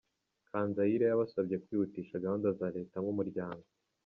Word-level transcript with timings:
Kanzayire 0.49 1.05
yabasabye 1.07 1.55
kwihutisha 1.63 2.21
gahunda 2.25 2.47
za 2.59 2.67
leta 2.75 2.95
nk’umuryango. 3.03 3.65